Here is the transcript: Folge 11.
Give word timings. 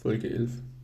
Folge 0.00 0.28
11. 0.28 0.77